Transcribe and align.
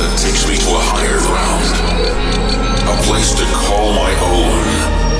that 0.00 0.16
takes 0.16 0.48
me 0.48 0.56
to 0.56 0.70
a 0.72 0.80
higher 0.80 1.20
ground. 1.28 1.68
A 2.88 2.96
place 3.04 3.36
to 3.36 3.44
call 3.52 3.92
my 3.92 4.12
own, 4.32 4.64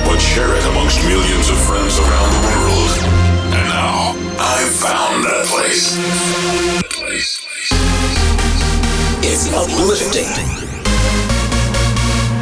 but 0.08 0.16
share 0.16 0.56
it 0.56 0.64
amongst 0.72 1.04
millions 1.04 1.52
of 1.52 1.58
friends 1.68 2.00
around 2.00 2.28
the 2.32 2.42
world. 2.48 2.92
And 3.52 3.66
now, 3.68 4.16
I've 4.40 4.72
found 4.72 5.28
that 5.28 5.44
place. 5.52 6.00
It's 9.20 9.52
uplifting. 9.52 10.32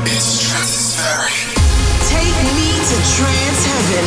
It's 0.06 0.28
stratospheric. 0.38 1.58
Take 2.06 2.38
me 2.54 2.70
to 2.70 2.96
trance 3.18 3.62
heaven. 3.66 4.06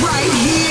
Right 0.00 0.32
here, 0.48 0.61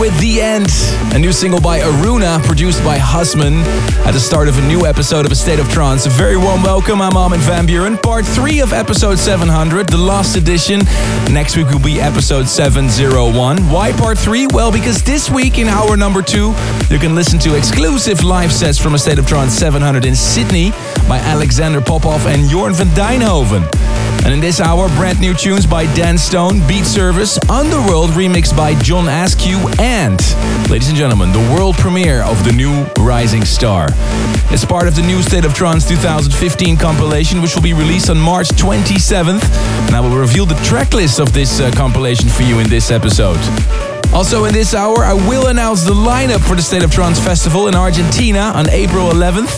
With 0.00 0.16
The 0.20 0.40
End, 0.40 0.68
a 1.12 1.18
new 1.18 1.32
single 1.32 1.60
by 1.60 1.80
Aruna, 1.80 2.40
produced 2.44 2.84
by 2.84 2.98
Husman, 2.98 3.64
at 4.06 4.12
the 4.12 4.20
start 4.20 4.46
of 4.46 4.56
a 4.56 4.62
new 4.68 4.86
episode 4.86 5.26
of 5.26 5.32
A 5.32 5.34
State 5.34 5.58
of 5.58 5.68
Trance. 5.70 6.06
A 6.06 6.10
very 6.10 6.36
warm 6.36 6.62
welcome, 6.62 7.02
I'm 7.02 7.16
Armin 7.16 7.40
van 7.40 7.66
Buuren. 7.66 8.00
Part 8.00 8.24
3 8.24 8.60
of 8.60 8.72
episode 8.72 9.18
700, 9.18 9.88
the 9.88 9.96
last 9.96 10.36
edition. 10.36 10.82
Next 11.32 11.56
week 11.56 11.68
will 11.70 11.80
be 11.80 12.00
episode 12.00 12.48
701. 12.48 13.58
Why 13.70 13.90
part 13.92 14.18
3? 14.18 14.46
Well, 14.52 14.70
because 14.70 15.02
this 15.02 15.30
week 15.30 15.58
in 15.58 15.66
hour 15.66 15.96
number 15.96 16.22
2, 16.22 16.54
you 16.90 16.98
can 17.00 17.16
listen 17.16 17.40
to 17.40 17.56
exclusive 17.56 18.22
live 18.22 18.52
sets 18.52 18.78
from 18.78 18.94
A 18.94 18.98
State 18.98 19.18
of 19.18 19.26
Trance 19.26 19.52
700 19.54 20.04
in 20.04 20.14
Sydney 20.14 20.70
by 21.08 21.18
Alexander 21.18 21.80
Popov 21.80 22.24
and 22.26 22.48
Jorn 22.48 22.72
van 22.72 22.88
Deynhoven. 22.88 24.07
And 24.24 24.34
in 24.34 24.40
this 24.40 24.60
hour, 24.60 24.88
brand 24.90 25.20
new 25.20 25.34
tunes 25.34 25.66
by 25.66 25.84
Dan 25.94 26.18
Stone, 26.18 26.66
Beat 26.66 26.84
Service, 26.84 27.38
Underworld 27.48 28.10
remixed 28.10 28.56
by 28.56 28.74
John 28.80 29.08
Askew, 29.08 29.58
and, 29.78 30.20
ladies 30.70 30.88
and 30.88 30.96
gentlemen, 30.96 31.32
the 31.32 31.54
world 31.54 31.76
premiere 31.76 32.22
of 32.22 32.42
the 32.44 32.52
new 32.52 32.84
Rising 32.98 33.44
Star. 33.44 33.88
It's 34.50 34.64
part 34.64 34.88
of 34.88 34.96
the 34.96 35.02
new 35.02 35.22
State 35.22 35.44
of 35.44 35.54
Trance 35.54 35.88
2015 35.88 36.76
compilation, 36.76 37.40
which 37.42 37.54
will 37.54 37.62
be 37.62 37.74
released 37.74 38.10
on 38.10 38.18
March 38.18 38.48
27th. 38.48 39.44
And 39.86 39.96
I 39.96 40.00
will 40.00 40.16
reveal 40.16 40.46
the 40.46 40.60
track 40.64 40.94
list 40.94 41.20
of 41.20 41.32
this 41.32 41.60
uh, 41.60 41.70
compilation 41.74 42.28
for 42.28 42.42
you 42.42 42.58
in 42.58 42.68
this 42.68 42.90
episode. 42.90 43.38
Also 44.14 44.44
in 44.44 44.52
this 44.52 44.74
hour, 44.74 45.04
I 45.04 45.12
will 45.12 45.48
announce 45.48 45.82
the 45.82 45.94
lineup 45.94 46.40
for 46.40 46.56
the 46.56 46.62
State 46.62 46.82
of 46.82 46.90
Trance 46.90 47.20
Festival 47.20 47.68
in 47.68 47.74
Argentina 47.74 48.52
on 48.54 48.68
April 48.70 49.10
11th. 49.10 49.54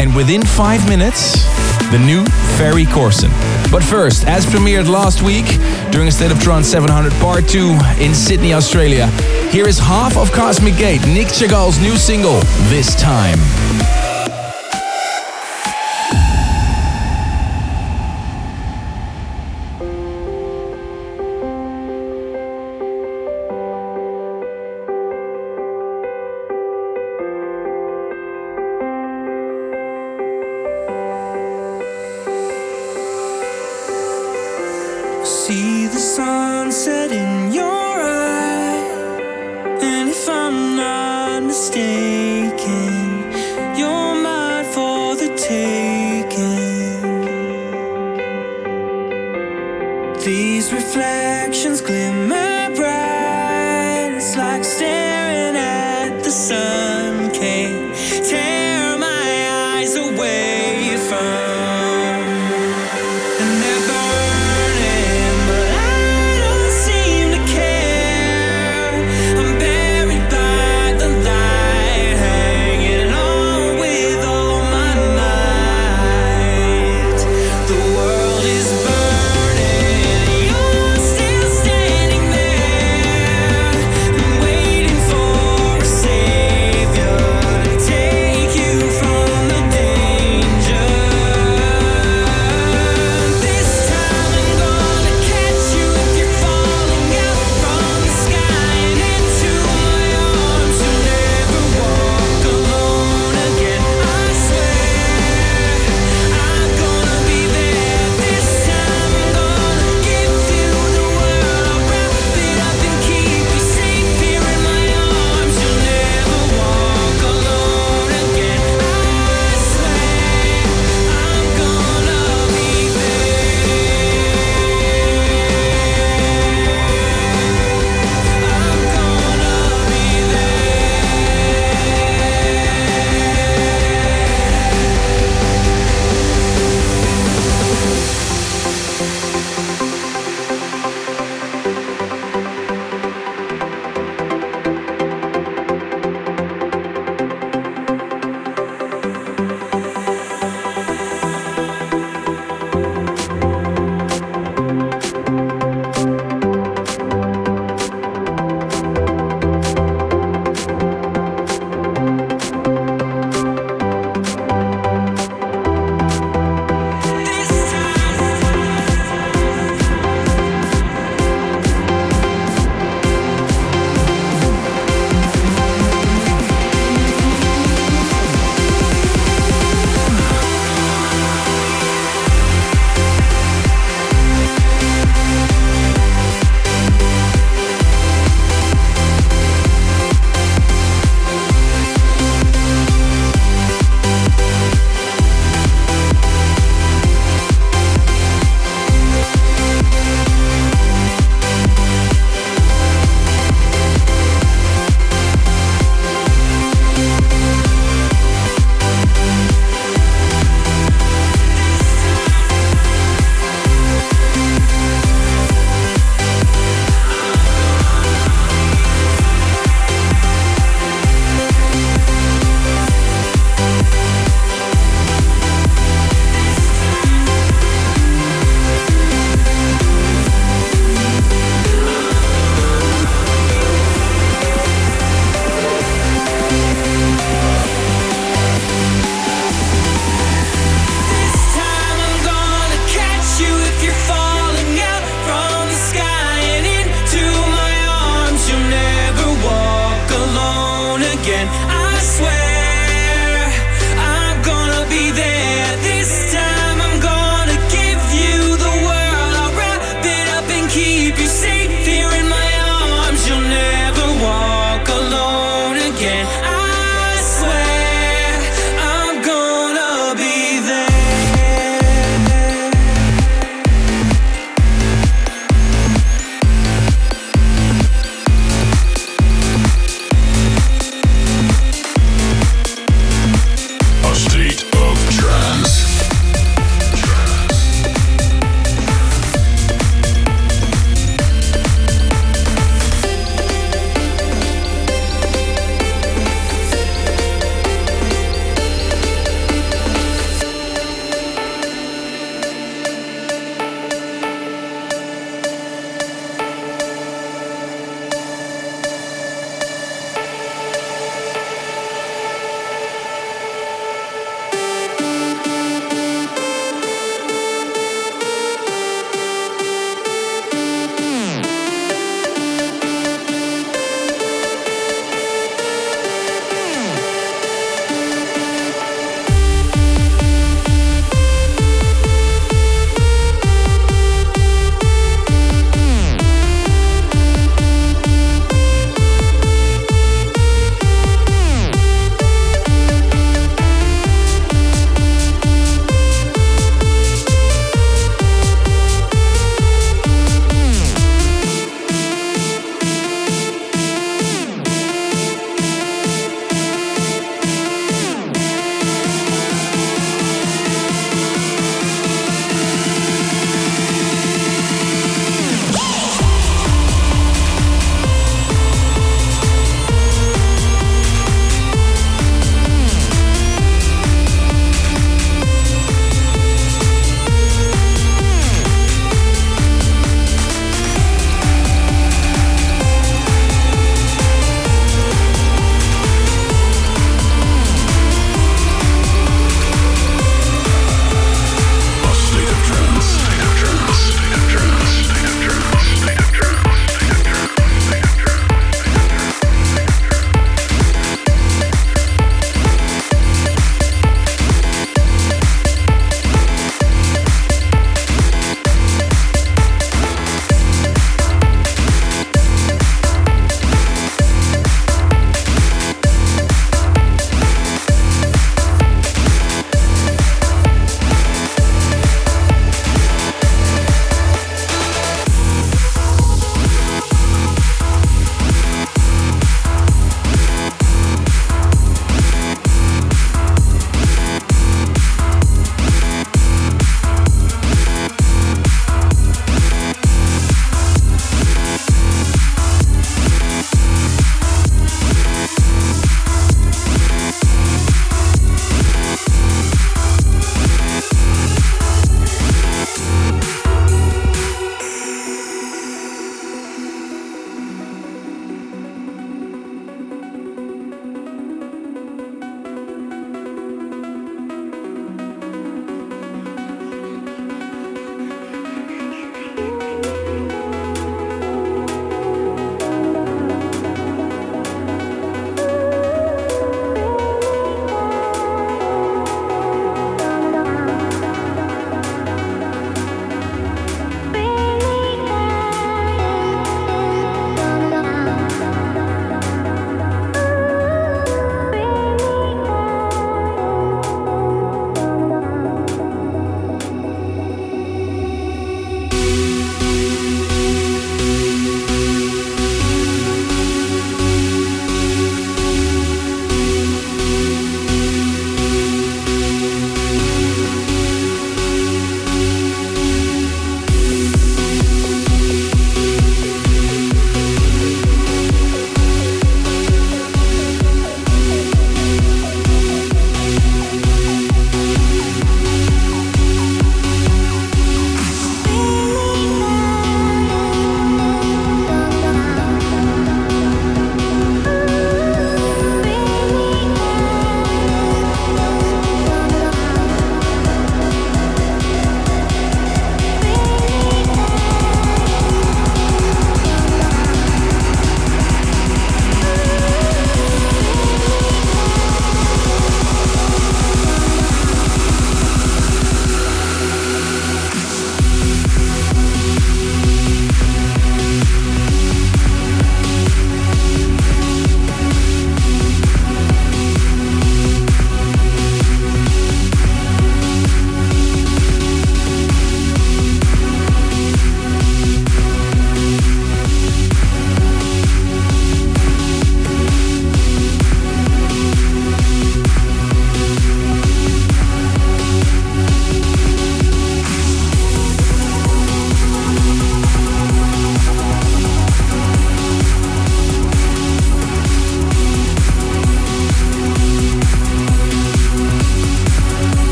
And 0.00 0.16
within 0.16 0.42
five 0.42 0.86
minutes, 0.88 1.44
the 1.90 1.98
new 1.98 2.24
Ferry 2.56 2.84
Corsten. 2.86 3.30
But 3.70 3.84
first, 3.84 4.26
as 4.26 4.46
premiered 4.46 4.88
last 4.88 5.22
week 5.22 5.46
during 5.92 6.08
a 6.08 6.12
State 6.12 6.32
of 6.32 6.40
Trance 6.40 6.66
700 6.68 7.12
Part 7.14 7.46
2 7.48 7.78
in 8.00 8.14
Sydney, 8.14 8.54
Australia, 8.54 9.06
here 9.50 9.68
is 9.68 9.78
half 9.78 10.16
of 10.16 10.32
Cosmic 10.32 10.76
Gate, 10.76 11.06
Nic 11.06 11.28
Chagall's 11.28 11.78
new 11.80 11.96
single, 11.96 12.40
This 12.68 12.94
Time. 12.94 13.38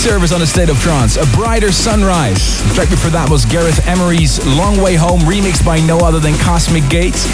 Service 0.00 0.32
on 0.32 0.40
the 0.40 0.46
state 0.46 0.70
of 0.70 0.80
trance, 0.80 1.18
A 1.18 1.26
Brighter 1.36 1.70
Sunrise. 1.70 2.66
The 2.68 2.74
track 2.74 2.88
before 2.88 3.10
that 3.10 3.28
was 3.28 3.44
Gareth 3.44 3.86
Emery's 3.86 4.40
Long 4.56 4.80
Way 4.80 4.96
Home, 4.96 5.20
remixed 5.28 5.62
by 5.62 5.78
no 5.84 5.98
other 5.98 6.18
than 6.18 6.32
Cosmic 6.40 6.88
Gates. 6.88 7.28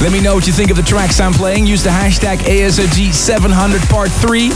Let 0.00 0.10
me 0.10 0.22
know 0.22 0.34
what 0.34 0.46
you 0.46 0.54
think 0.54 0.70
of 0.70 0.78
the 0.78 0.82
tracks 0.82 1.20
I'm 1.20 1.34
playing. 1.34 1.66
Use 1.66 1.84
the 1.84 1.92
hashtag 1.92 2.38
ASOT700 2.48 3.84
Part 3.92 4.08
3. 4.08 4.50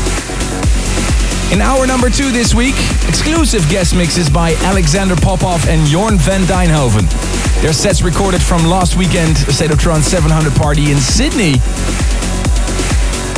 In 1.53 1.61
hour 1.61 1.87
number 1.87 2.09
two 2.09 2.33
this 2.33 2.55
week, 2.55 2.75
exclusive 3.07 3.69
guest 3.69 3.95
mixes 3.95 4.31
by 4.31 4.55
Alexander 4.65 5.15
Popov 5.15 5.69
and 5.69 5.87
Jorn 5.87 6.17
van 6.17 6.41
Deynhoven. 6.49 7.05
Their 7.61 7.75
sets 7.75 8.01
recorded 8.01 8.41
from 8.43 8.65
last 8.65 8.97
weekend, 8.97 9.37
State 9.53 9.71
of 9.71 9.79
Trance 9.79 10.07
700 10.09 10.57
party 10.57 10.91
in 10.91 10.97
Sydney. 10.97 11.61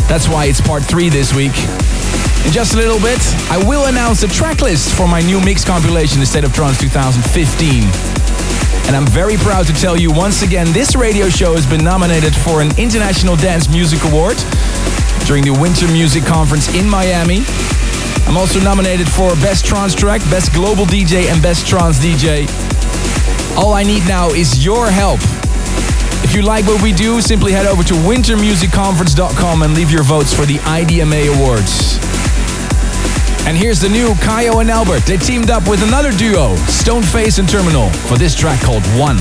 That's 0.07 0.31
why 0.31 0.47
it's 0.47 0.61
part 0.61 0.85
three 0.85 1.11
this 1.11 1.35
week. 1.35 1.59
In 2.47 2.53
just 2.53 2.75
a 2.75 2.77
little 2.77 3.01
bit, 3.01 3.19
I 3.51 3.63
will 3.67 3.87
announce 3.87 4.21
the 4.21 4.27
tracklist 4.29 4.97
for 4.97 5.07
my 5.07 5.21
new 5.21 5.41
mix 5.41 5.65
compilation, 5.65 6.21
The 6.21 6.27
State 6.27 6.45
of 6.45 6.53
Trance 6.53 6.79
2015. 6.79 7.83
And 8.87 8.97
I'm 8.97 9.07
very 9.07 9.37
proud 9.37 9.67
to 9.67 9.73
tell 9.75 9.97
you 9.97 10.11
once 10.11 10.43
again, 10.43 10.73
this 10.73 10.97
radio 10.97 11.29
show 11.29 11.55
has 11.55 11.67
been 11.67 11.85
nominated 11.85 12.35
for 12.35 12.63
an 12.63 12.71
International 12.79 13.37
Dance 13.37 13.69
Music 13.69 14.03
Award 14.05 14.37
during 15.27 15.45
the 15.45 15.53
Winter 15.53 15.87
Music 15.89 16.25
Conference 16.25 16.73
in 16.75 16.89
Miami. 16.89 17.43
I'm 18.27 18.37
also 18.37 18.61
nominated 18.61 19.09
for 19.09 19.35
Best 19.37 19.67
Trance 19.67 19.95
Track, 19.95 20.23
Best 20.31 20.55
Global 20.55 20.87
DJ, 20.87 21.31
and 21.33 21.43
Best 21.43 21.67
Trance 21.67 21.99
DJ. 21.99 22.49
All 23.59 23.75
I 23.75 23.83
need 23.83 24.07
now 24.09 24.31
is 24.31 24.65
your 24.65 24.91
help. 24.91 25.21
If 26.25 26.35
you 26.35 26.43
like 26.43 26.65
what 26.67 26.83
we 26.83 26.93
do, 26.93 27.21
simply 27.21 27.53
head 27.53 27.67
over 27.67 27.83
to 27.85 27.95
wintermusicconference.com 27.95 29.63
and 29.63 29.75
leave 29.75 29.91
your 29.91 30.03
votes 30.03 30.33
for 30.33 30.47
the 30.47 30.57
IDMA 30.59 31.35
Awards. 31.37 32.18
And 33.47 33.57
here's 33.57 33.81
the 33.81 33.89
new 33.89 34.09
Kyau 34.15 34.61
and 34.61 34.71
Albert. 34.71 35.05
They 35.05 35.17
teamed 35.17 35.51
up 35.51 35.69
with 35.69 35.83
another 35.83 36.13
duo, 36.13 36.55
Stoneface 36.67 37.39
and 37.39 37.49
Terminal, 37.49 37.91
for 38.09 38.17
this 38.17 38.35
track 38.35 38.61
called 38.61 38.85
One. 38.99 39.19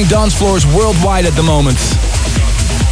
Destroying 0.00 0.22
dance 0.22 0.38
floors 0.38 0.66
worldwide 0.66 1.26
at 1.26 1.34
the 1.34 1.42
moment. 1.42 1.76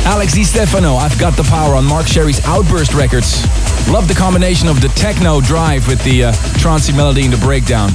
Alex 0.05 0.35
Di 0.35 0.45
Stefano, 0.45 0.97
I've 0.97 1.19
Got 1.19 1.37
the 1.37 1.43
Power 1.45 1.75
on 1.75 1.85
Mark 1.85 2.07
Sherry's 2.07 2.45
Outburst 2.45 2.93
Records. 2.93 3.43
Love 3.89 4.09
the 4.09 4.15
combination 4.15 4.69
of 4.69 4.83
the 4.83 4.89
techno 4.89 5.41
drive 5.41 5.89
with 5.89 6.03
the 6.05 6.25
uh, 6.25 6.33
trancey 6.61 6.95
melody 6.95 7.25
and 7.25 7.33
the 7.33 7.39
breakdown. 7.39 7.91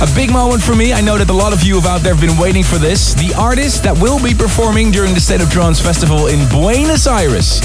A 0.00 0.14
big 0.14 0.30
moment 0.30 0.62
for 0.62 0.76
me. 0.76 0.92
I 0.92 1.00
know 1.00 1.18
that 1.18 1.28
a 1.28 1.32
lot 1.32 1.52
of 1.52 1.64
you 1.64 1.78
out 1.78 2.02
there 2.02 2.14
have 2.14 2.20
been 2.20 2.38
waiting 2.38 2.62
for 2.62 2.78
this. 2.78 3.14
The 3.14 3.34
artist 3.34 3.82
that 3.82 3.98
will 3.98 4.22
be 4.22 4.34
performing 4.34 4.92
during 4.92 5.12
the 5.14 5.20
State 5.20 5.42
of 5.42 5.50
Trance 5.50 5.80
Festival 5.80 6.28
in 6.28 6.48
Buenos 6.48 7.06
Aires 7.06 7.60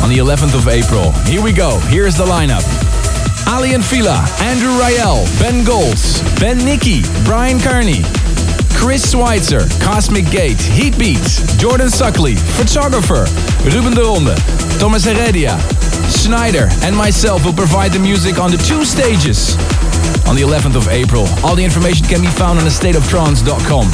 on 0.00 0.08
the 0.08 0.18
11th 0.18 0.54
of 0.54 0.68
April. 0.68 1.12
Here 1.28 1.42
we 1.42 1.52
go. 1.52 1.78
Here's 1.92 2.16
the 2.16 2.24
lineup. 2.24 2.64
Ali 3.46 3.76
& 3.78 3.82
Fila, 3.82 4.24
Andrew 4.40 4.72
Rayel, 4.80 5.26
Ben 5.38 5.64
Golds, 5.64 6.22
Ben 6.40 6.56
Nicky, 6.64 7.02
Brian 7.24 7.60
Kearney, 7.60 8.00
Chris 8.74 9.14
Schweizer, 9.14 9.68
Cosmic 9.80 10.30
Gate, 10.30 10.60
Heatbeat, 10.60 11.22
Jordan 11.58 11.88
Suckley, 11.88 12.36
Photographer, 12.56 13.26
Ruben 13.74 13.94
de 13.94 14.02
Ronde, 14.02 14.36
Tomas 14.78 15.04
Heredia, 15.04 15.56
Sneijder, 16.08 16.68
and 16.82 16.96
myself 16.96 17.44
will 17.44 17.52
provide 17.52 17.92
the 17.92 17.98
music 17.98 18.38
on 18.38 18.50
the 18.50 18.58
two 18.58 18.84
stages 18.84 19.56
on 20.26 20.36
the 20.36 20.42
11th 20.42 20.76
of 20.76 20.88
April. 20.88 21.26
All 21.44 21.54
the 21.54 21.64
information 21.64 22.06
can 22.06 22.20
be 22.20 22.28
found 22.28 22.58
on 22.58 22.64
thestateoftrance.com. 22.64 23.86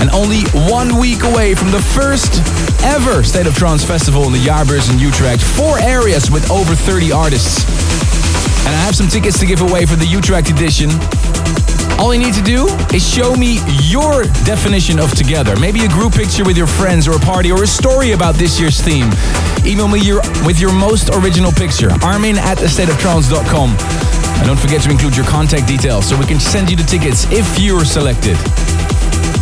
And 0.00 0.10
only 0.10 0.42
one 0.70 0.98
week 0.98 1.22
away 1.22 1.54
from 1.54 1.70
the 1.70 1.80
first 1.80 2.42
ever 2.82 3.22
State 3.22 3.46
of 3.46 3.54
Trance 3.54 3.84
Festival 3.84 4.24
in 4.24 4.32
the 4.32 4.38
Jaarbeurs 4.38 4.92
in 4.92 4.98
Utrecht. 4.98 5.42
Four 5.42 5.78
areas 5.78 6.30
with 6.30 6.50
over 6.50 6.74
30 6.74 7.12
artists. 7.12 7.64
And 8.66 8.74
I 8.74 8.80
have 8.80 8.96
some 8.96 9.08
tickets 9.08 9.38
to 9.40 9.46
give 9.46 9.60
away 9.60 9.86
for 9.86 9.96
the 9.96 10.06
Utrecht 10.06 10.50
edition. 10.50 10.90
All 11.98 12.12
you 12.12 12.20
need 12.20 12.34
to 12.34 12.42
do 12.42 12.66
is 12.92 13.02
show 13.06 13.34
me 13.34 13.58
your 13.82 14.24
definition 14.44 14.98
of 14.98 15.12
together. 15.14 15.58
Maybe 15.58 15.84
a 15.84 15.88
group 15.88 16.14
picture 16.14 16.44
with 16.44 16.56
your 16.56 16.66
friends 16.66 17.08
or 17.08 17.16
a 17.16 17.20
party 17.20 17.50
or 17.50 17.62
a 17.62 17.66
story 17.66 18.12
about 18.12 18.34
this 18.34 18.60
year's 18.60 18.80
theme. 18.80 19.10
Email 19.64 19.88
me 19.88 20.00
your, 20.00 20.20
with 20.44 20.60
your 20.60 20.72
most 20.72 21.10
original 21.10 21.52
picture. 21.52 21.90
Armin 22.02 22.36
at 22.38 22.58
thestateoftrance.com. 22.58 23.76
And 24.38 24.46
don't 24.46 24.58
forget 24.58 24.82
to 24.82 24.90
include 24.90 25.16
your 25.16 25.26
contact 25.26 25.66
details 25.66 26.08
so 26.08 26.18
we 26.18 26.26
can 26.26 26.40
send 26.40 26.70
you 26.70 26.76
the 26.76 26.82
tickets 26.82 27.26
if 27.30 27.58
you're 27.58 27.84
selected. 27.84 28.36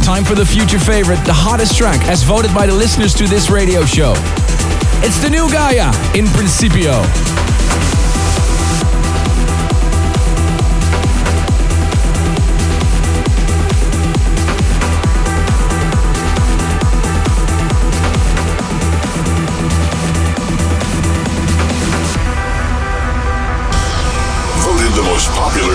Time 0.05 0.25
for 0.25 0.35
the 0.35 0.45
future 0.45 0.79
favorite, 0.79 1.25
the 1.25 1.33
hottest 1.33 1.77
track 1.77 2.05
as 2.07 2.23
voted 2.23 2.55
by 2.55 2.67
the 2.67 2.75
listeners 2.75 3.15
to 3.15 3.27
this 3.27 3.51
radio 3.51 3.85
show. 3.85 4.15
It's 5.05 5.19
the 5.19 5.31
new 5.31 5.51
Gaia 5.51 5.91
in 6.15 6.27
Principio. 6.29 7.03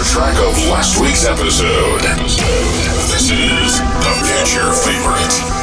Track 0.03 0.37
of 0.37 0.57
last 0.69 1.01
week's 1.01 1.25
episode. 1.25 2.01
This 2.01 3.31
is 3.31 3.79
the 3.79 4.13
Future 4.23 4.71
Favorite. 4.73 5.56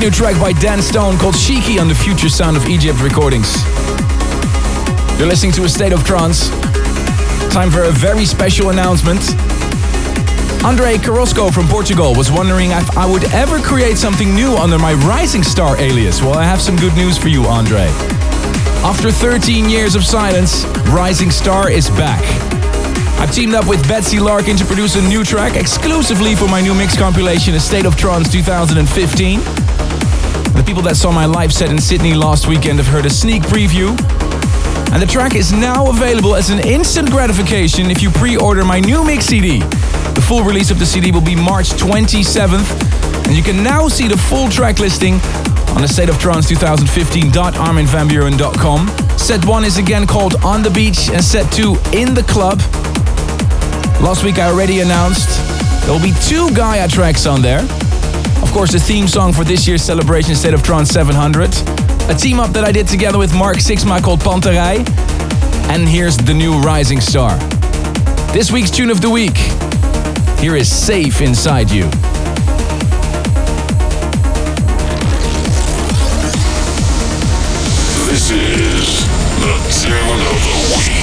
Great 0.00 0.06
new 0.06 0.16
track 0.16 0.40
by 0.40 0.52
Dan 0.52 0.80
Stone 0.80 1.18
called 1.18 1.34
Shiki 1.34 1.78
on 1.80 1.86
the 1.86 1.94
Future 1.94 2.28
Sound 2.28 2.56
of 2.56 2.66
Egypt 2.66 3.00
recordings. 3.02 3.62
You're 5.18 5.28
listening 5.28 5.52
to 5.52 5.64
a 5.64 5.68
state 5.68 5.92
of 5.92 6.04
trance. 6.04 6.48
Time 7.52 7.70
for 7.70 7.82
a 7.82 7.90
very 7.90 8.24
special 8.24 8.70
announcement. 8.70 9.20
Andre 10.64 10.96
Carrasco 10.96 11.50
from 11.50 11.66
Portugal 11.68 12.14
was 12.14 12.30
wondering 12.30 12.70
if 12.70 12.96
I 12.96 13.04
would 13.04 13.24
ever 13.34 13.58
create 13.58 13.98
something 13.98 14.34
new 14.34 14.56
under 14.56 14.78
my 14.78 14.94
Rising 14.94 15.42
Star 15.42 15.76
alias. 15.78 16.22
Well, 16.22 16.38
I 16.38 16.44
have 16.44 16.62
some 16.62 16.76
good 16.76 16.94
news 16.94 17.18
for 17.18 17.28
you, 17.28 17.44
Andre. 17.44 17.86
After 18.82 19.10
13 19.10 19.68
years 19.68 19.94
of 19.94 20.04
silence, 20.04 20.64
Rising 20.88 21.30
Star 21.30 21.70
is 21.70 21.90
back. 21.90 22.22
I've 23.20 23.34
teamed 23.34 23.54
up 23.54 23.66
with 23.66 23.86
Betsy 23.86 24.18
Larkin 24.18 24.56
to 24.56 24.64
produce 24.64 24.96
a 24.96 25.02
new 25.02 25.24
track 25.24 25.56
exclusively 25.56 26.34
for 26.34 26.48
my 26.48 26.62
new 26.62 26.74
mix 26.74 26.96
compilation, 26.96 27.54
A 27.54 27.60
State 27.60 27.84
of 27.84 27.96
Trance 27.96 28.32
2015. 28.32 29.59
The 30.54 30.62
people 30.66 30.82
that 30.82 30.96
saw 30.96 31.12
my 31.12 31.26
live 31.26 31.52
set 31.52 31.70
in 31.70 31.78
Sydney 31.78 32.14
last 32.14 32.46
weekend 32.46 32.78
have 32.78 32.88
heard 32.88 33.04
a 33.06 33.10
sneak 33.10 33.42
preview. 33.44 33.96
And 34.92 35.00
the 35.00 35.06
track 35.06 35.34
is 35.34 35.50
now 35.52 35.88
available 35.88 36.34
as 36.34 36.50
an 36.50 36.58
instant 36.60 37.10
gratification 37.10 37.90
if 37.90 38.02
you 38.02 38.10
pre 38.10 38.36
order 38.36 38.62
my 38.64 38.80
new 38.80 39.02
mix 39.04 39.26
CD. 39.26 39.60
The 39.60 40.24
full 40.26 40.42
release 40.42 40.70
of 40.70 40.78
the 40.78 40.86
CD 40.86 41.12
will 41.12 41.20
be 41.20 41.36
March 41.36 41.68
27th, 41.70 43.26
and 43.26 43.36
you 43.36 43.42
can 43.42 43.62
now 43.62 43.88
see 43.88 44.08
the 44.08 44.16
full 44.16 44.48
track 44.48 44.78
listing 44.80 45.20
on 45.70 45.82
the 45.82 45.88
State 45.88 46.08
of 46.08 46.18
Trance 46.18 46.50
2015.arminvanbuuren.com. 46.50 48.88
Set 49.16 49.44
1 49.44 49.64
is 49.64 49.78
again 49.78 50.06
called 50.06 50.34
On 50.42 50.62
the 50.62 50.70
Beach, 50.70 51.10
and 51.10 51.22
set 51.22 51.52
2 51.52 51.76
In 51.92 52.14
the 52.14 52.24
Club. 52.24 52.58
Last 54.02 54.24
week 54.24 54.38
I 54.38 54.48
already 54.50 54.80
announced 54.80 55.28
there 55.84 55.92
will 55.92 56.02
be 56.02 56.14
two 56.22 56.50
Gaia 56.54 56.88
tracks 56.88 57.26
on 57.26 57.42
there. 57.42 57.62
Of 58.50 58.56
course, 58.56 58.72
the 58.72 58.80
theme 58.80 59.06
song 59.06 59.32
for 59.32 59.44
this 59.44 59.68
year's 59.68 59.80
celebration, 59.80 60.34
State 60.34 60.54
of 60.54 60.62
Trance 60.64 60.88
700. 60.88 61.50
A 62.10 62.14
team 62.14 62.40
up 62.40 62.50
that 62.50 62.64
I 62.64 62.72
did 62.72 62.88
together 62.88 63.16
with 63.16 63.32
Mark 63.32 63.58
Sixma 63.58 64.02
called 64.02 64.18
Panta 64.18 64.48
Rhei. 64.48 64.82
And 65.70 65.88
here's 65.88 66.16
the 66.16 66.34
new 66.34 66.60
Rising 66.60 67.00
Star. 67.00 67.38
This 68.32 68.50
week's 68.50 68.72
tune 68.72 68.90
of 68.90 69.00
the 69.00 69.08
week. 69.08 69.36
Here 70.40 70.56
is 70.56 70.68
Safe 70.68 71.20
Inside 71.20 71.70
You. 71.70 71.84
This 78.10 78.32
is 78.32 79.06
the 79.38 79.54
tune 79.78 80.20
of 80.26 80.42
the 80.42 80.76
week. 80.76 80.99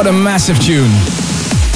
What 0.00 0.08
a 0.08 0.12
massive 0.14 0.58
tune. 0.58 0.90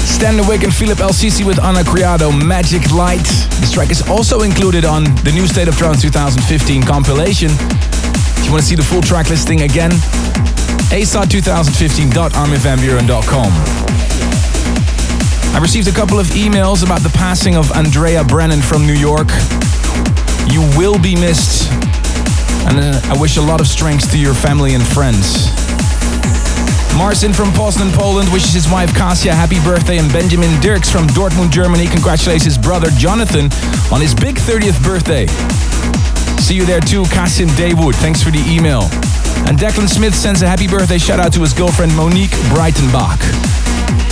Stan 0.01 0.41
Wick 0.47 0.63
and 0.63 0.73
Philip 0.73 0.97
LCC 0.97 1.45
with 1.45 1.59
Ana 1.59 1.83
Criado, 1.83 2.31
Magic 2.31 2.91
Light. 2.91 3.27
This 3.61 3.71
track 3.71 3.91
is 3.91 4.01
also 4.09 4.41
included 4.41 4.83
on 4.83 5.03
the 5.21 5.31
new 5.31 5.45
State 5.45 5.67
of 5.67 5.77
Trance 5.77 6.01
2015 6.01 6.81
compilation. 6.81 7.51
If 7.51 8.45
you 8.45 8.51
want 8.51 8.63
to 8.63 8.67
see 8.67 8.73
the 8.73 8.81
full 8.81 9.03
track 9.03 9.29
listing 9.29 9.61
again, 9.61 9.91
asot2015.arminvanbuuren.com. 10.89 13.51
I 15.53 15.59
received 15.61 15.87
a 15.87 15.93
couple 15.93 16.19
of 16.19 16.25
emails 16.29 16.83
about 16.83 17.01
the 17.01 17.11
passing 17.13 17.55
of 17.55 17.71
Andrea 17.73 18.23
Brennan 18.23 18.63
from 18.63 18.87
New 18.87 18.97
York. 18.97 19.27
You 20.49 20.61
will 20.75 20.97
be 20.97 21.13
missed, 21.13 21.71
and 22.65 22.79
uh, 22.79 22.99
I 23.03 23.15
wish 23.21 23.37
a 23.37 23.43
lot 23.43 23.61
of 23.61 23.67
strength 23.67 24.09
to 24.13 24.17
your 24.17 24.33
family 24.33 24.73
and 24.73 24.83
friends. 24.83 25.64
Marcin 26.97 27.33
from 27.33 27.49
Poznan, 27.49 27.91
Poland 27.93 28.31
wishes 28.31 28.53
his 28.53 28.69
wife 28.69 28.93
Kasia 28.95 29.33
happy 29.33 29.59
birthday 29.61 29.97
and 29.97 30.11
Benjamin 30.13 30.49
Dirks 30.61 30.89
from 30.89 31.07
Dortmund, 31.07 31.51
Germany 31.51 31.87
congratulates 31.87 32.43
his 32.43 32.57
brother 32.57 32.89
Jonathan 32.91 33.51
on 33.91 33.99
his 33.99 34.15
big 34.15 34.35
30th 34.35 34.81
birthday. 34.83 35.27
See 36.41 36.55
you 36.55 36.65
there 36.65 36.79
too, 36.79 37.03
Kasim 37.05 37.49
Daywood. 37.49 37.95
Thanks 37.95 38.23
for 38.23 38.31
the 38.31 38.43
email. 38.47 38.83
And 39.47 39.57
Declan 39.57 39.89
Smith 39.89 40.15
sends 40.15 40.41
a 40.41 40.47
happy 40.47 40.67
birthday 40.67 40.97
shout 40.97 41.19
out 41.19 41.33
to 41.33 41.41
his 41.41 41.53
girlfriend 41.53 41.95
Monique 41.95 42.35
Breitenbach. 42.53 43.19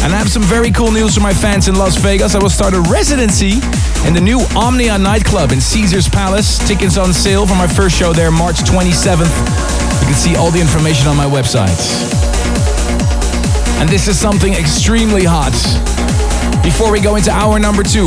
And 0.03 0.13
I 0.13 0.17
have 0.17 0.29
some 0.29 0.43
very 0.43 0.71
cool 0.71 0.91
news 0.91 1.15
for 1.15 1.21
my 1.21 1.33
fans 1.33 1.67
in 1.67 1.75
Las 1.75 1.95
Vegas. 1.97 2.35
I 2.35 2.39
will 2.39 2.49
start 2.49 2.73
a 2.73 2.81
residency 2.81 3.61
in 4.05 4.13
the 4.13 4.21
new 4.21 4.41
Omnia 4.55 4.97
nightclub 4.97 5.51
in 5.51 5.61
Caesars 5.61 6.09
Palace. 6.09 6.59
Tickets 6.67 6.97
on 6.97 7.13
sale 7.13 7.47
for 7.47 7.55
my 7.55 7.67
first 7.67 7.95
show 7.95 8.13
there 8.13 8.31
March 8.31 8.57
27th. 8.57 10.01
You 10.01 10.07
can 10.07 10.15
see 10.15 10.35
all 10.35 10.51
the 10.51 10.59
information 10.59 11.07
on 11.07 11.15
my 11.15 11.25
website. 11.25 12.22
And 13.83 13.91
this 13.91 14.07
is 14.07 14.17
something 14.17 14.53
extremely 14.53 15.25
hot. 15.25 15.51
Before 16.63 16.89
we 16.89 17.01
go 17.01 17.17
into 17.17 17.31
hour 17.31 17.59
number 17.59 17.83
two 17.83 18.05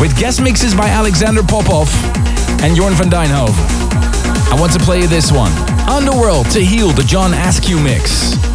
with 0.00 0.18
guest 0.18 0.40
mixes 0.40 0.74
by 0.74 0.88
Alexander 0.88 1.42
Popov 1.42 1.92
and 2.64 2.74
Jorn 2.74 2.94
van 2.94 3.10
Deynhoven. 3.10 3.52
I 4.50 4.56
want 4.58 4.72
to 4.72 4.78
play 4.78 5.02
you 5.02 5.06
this 5.06 5.30
one 5.30 5.52
Underworld 5.86 6.50
to 6.52 6.64
Heal, 6.64 6.88
the 6.88 7.02
John 7.02 7.34
Askew 7.34 7.78
mix. 7.78 8.53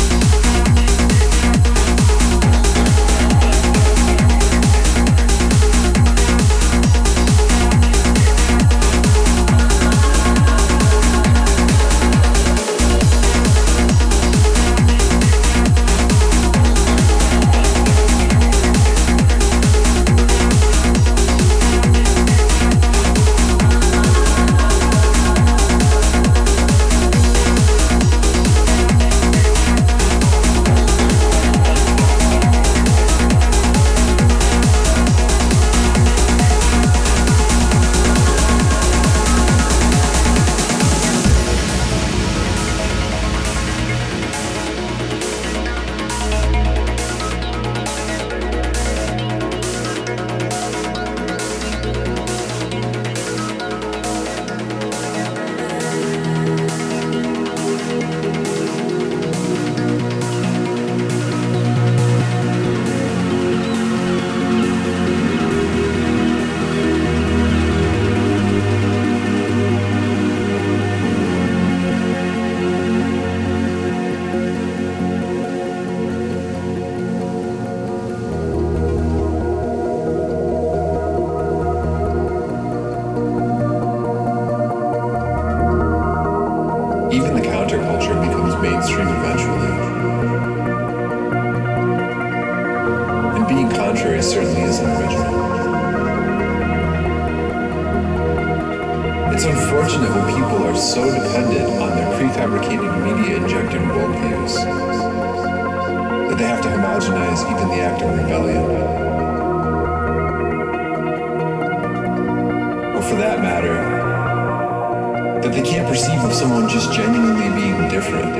perceive 116.00 116.24
of 116.24 116.34
someone 116.34 116.70
just 116.70 116.94
genuinely 116.94 117.50
being 117.60 117.90
different 117.90 118.34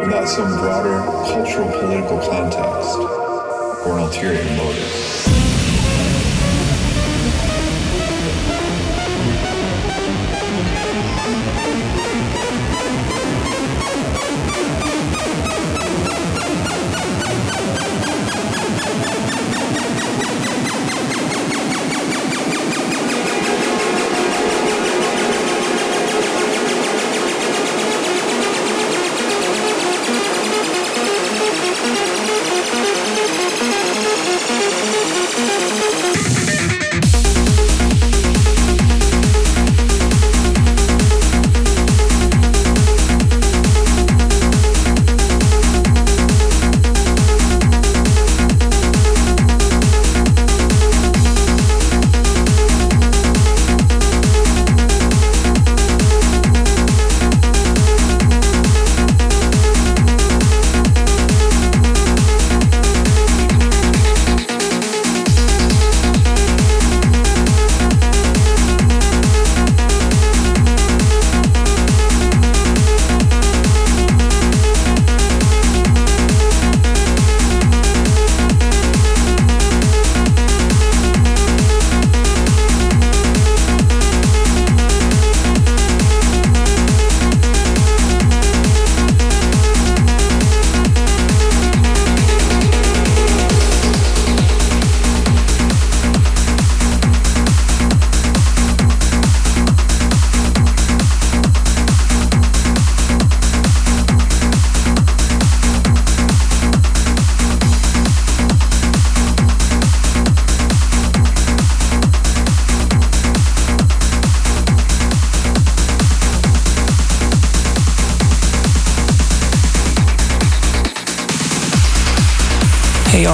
without 0.00 0.28
some 0.28 0.58
broader 0.58 0.98
cultural 1.32 1.70
political 1.70 2.18
context 2.18 2.96
or 3.86 3.98
an 3.98 4.04
ulterior 4.06 4.42
motive. 4.56 5.39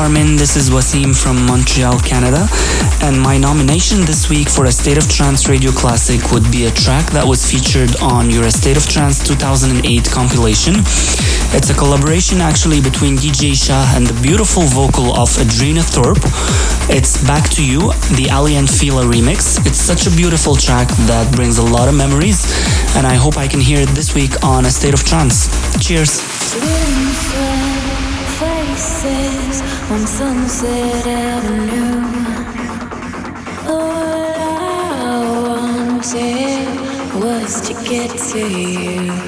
Armin. 0.07 0.37
This 0.37 0.55
is 0.55 0.71
Wasim 0.71 1.11
from 1.11 1.35
Montreal, 1.47 1.99
Canada. 1.99 2.47
And 3.03 3.21
my 3.21 3.37
nomination 3.37 4.07
this 4.07 4.31
week 4.31 4.49
for 4.49 4.67
a 4.67 4.71
State 4.71 4.99
of 4.99 5.11
Trance 5.11 5.49
Radio 5.49 5.73
Classic 5.73 6.23
would 6.31 6.47
be 6.53 6.67
a 6.67 6.71
track 6.71 7.11
that 7.11 7.27
was 7.27 7.43
featured 7.43 7.91
on 7.99 8.31
your 8.31 8.49
State 8.51 8.77
of 8.77 8.87
Trance 8.87 9.19
2008 9.27 9.83
compilation. 10.07 10.79
It's 11.59 11.71
a 11.71 11.75
collaboration 11.75 12.41
actually 12.41 12.81
between 12.81 13.17
DJ 13.19 13.59
Shah 13.59 13.83
and 13.99 14.07
the 14.07 14.15
beautiful 14.23 14.63
vocal 14.71 15.11
of 15.11 15.27
Adrina 15.43 15.83
Thorpe. 15.83 16.23
It's 16.87 17.19
Back 17.27 17.51
to 17.59 17.67
You, 17.67 17.91
the 18.15 18.31
Ali 18.31 18.55
and 18.55 18.71
Fila 18.71 19.03
remix. 19.03 19.59
It's 19.67 19.83
such 19.83 20.07
a 20.07 20.15
beautiful 20.15 20.55
track 20.55 20.87
that 21.11 21.35
brings 21.35 21.59
a 21.59 21.67
lot 21.67 21.89
of 21.89 21.97
memories, 21.99 22.47
and 22.95 23.09
I 23.11 23.15
hope 23.19 23.37
I 23.37 23.49
can 23.49 23.59
hear 23.59 23.83
it 23.83 23.91
this 23.91 24.15
week 24.15 24.39
on 24.45 24.67
A 24.67 24.71
State 24.71 24.95
of 24.95 25.03
Trance. 25.03 25.51
Cheers 25.83 27.26
on 29.97 30.07
Sunset 30.07 31.07
Avenue. 31.07 32.03
All 33.67 33.91
I 34.41 35.21
wanted 35.49 36.69
was 37.23 37.61
to 37.67 37.73
get 37.89 38.11
to 38.31 38.41
you. 38.47 39.26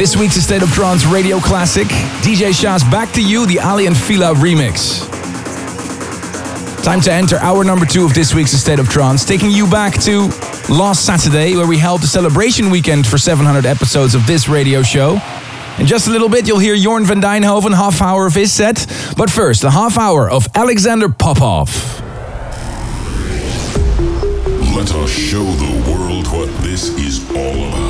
This 0.00 0.16
week's 0.16 0.36
A 0.36 0.40
State 0.40 0.62
of 0.62 0.70
Trance 0.72 1.04
Radio 1.04 1.38
Classic. 1.40 1.86
DJ 2.22 2.58
Shah, 2.58 2.78
back 2.90 3.12
to 3.12 3.22
you, 3.22 3.46
the 3.46 3.60
Ali 3.60 3.86
and 3.86 3.96
Fila 3.96 4.32
remix. 4.34 5.06
Time 6.82 7.02
to 7.02 7.12
enter 7.12 7.36
hour 7.36 7.64
number 7.64 7.84
two 7.84 8.06
of 8.06 8.14
this 8.14 8.34
week's 8.34 8.54
A 8.54 8.58
State 8.58 8.78
of 8.78 8.88
Trance, 8.88 9.26
taking 9.26 9.50
you 9.50 9.66
back 9.66 10.00
to 10.02 10.28
last 10.70 11.04
Saturday, 11.04 11.54
where 11.54 11.66
we 11.66 11.76
held 11.76 12.00
the 12.00 12.06
celebration 12.06 12.70
weekend 12.70 13.06
for 13.06 13.18
700 13.18 13.66
episodes 13.66 14.14
of 14.14 14.26
this 14.26 14.48
radio 14.48 14.82
show. 14.82 15.20
In 15.78 15.86
just 15.86 16.08
a 16.08 16.10
little 16.10 16.28
bit, 16.28 16.46
you'll 16.46 16.58
hear 16.58 16.76
Jorn 16.76 17.06
van 17.06 17.22
Deynhoven, 17.22 17.74
half 17.74 18.02
hour 18.02 18.26
of 18.26 18.34
his 18.34 18.52
set. 18.52 18.86
But 19.20 19.30
first, 19.30 19.64
a 19.64 19.70
half 19.70 19.98
hour 19.98 20.30
of 20.30 20.48
Alexander 20.54 21.10
Popov. 21.10 21.68
Let 24.74 24.94
us 24.94 25.10
show 25.10 25.44
the 25.44 25.92
world 25.92 26.26
what 26.28 26.48
this 26.62 26.88
is 26.96 27.28
all 27.36 27.68
about. 27.68 27.89